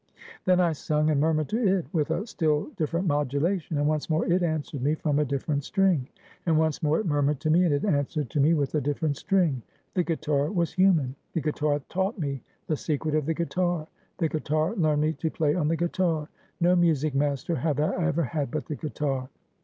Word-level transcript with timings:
Then 0.45 0.59
I 0.59 0.71
sung 0.71 1.11
and 1.11 1.21
murmured 1.21 1.49
to 1.49 1.77
it 1.77 1.85
with 1.93 2.09
a 2.09 2.25
still 2.25 2.71
different 2.75 3.05
modulation; 3.05 3.77
and 3.77 3.87
once 3.87 4.09
more 4.09 4.25
it 4.25 4.41
answered 4.41 4.81
me 4.81 4.95
from 4.95 5.19
a 5.19 5.25
different 5.25 5.63
string; 5.63 6.07
and 6.47 6.57
once 6.57 6.81
more 6.81 6.99
it 6.99 7.05
murmured 7.05 7.39
to 7.41 7.51
me, 7.51 7.65
and 7.65 7.71
it 7.75 7.85
answered 7.85 8.31
to 8.31 8.39
me 8.39 8.55
with 8.55 8.73
a 8.73 8.81
different 8.81 9.15
string. 9.15 9.61
The 9.93 10.01
guitar 10.01 10.49
was 10.51 10.73
human; 10.73 11.15
the 11.33 11.41
guitar 11.41 11.81
taught 11.87 12.17
me 12.17 12.41
the 12.65 12.77
secret 12.77 13.13
of 13.13 13.27
the 13.27 13.35
guitar; 13.35 13.85
the 14.17 14.27
guitar 14.27 14.73
learned 14.75 15.01
me 15.01 15.13
to 15.13 15.29
play 15.29 15.53
on 15.53 15.67
the 15.67 15.75
guitar. 15.77 16.29
No 16.59 16.75
music 16.75 17.13
master 17.13 17.53
have 17.57 17.79
I 17.79 17.95
ever 18.03 18.23
had 18.23 18.49
but 18.49 18.65
the 18.65 18.75
guitar. 18.77 19.29